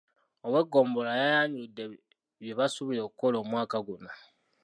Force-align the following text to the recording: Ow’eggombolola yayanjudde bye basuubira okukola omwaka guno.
Ow’eggombolola 0.47 1.13
yayanjudde 1.21 1.83
bye 2.41 2.53
basuubira 2.59 3.01
okukola 3.03 3.35
omwaka 3.43 3.77
guno. 3.87 4.09